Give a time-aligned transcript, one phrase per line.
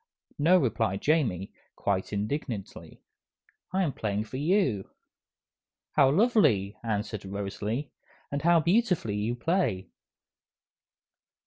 [0.39, 3.03] "No," replied Jamie, quite indignantly,
[3.71, 4.89] "I'm playing for you."
[5.91, 7.91] "How lovely," answered Rosalie,
[8.31, 9.89] "and how beautifully you play!"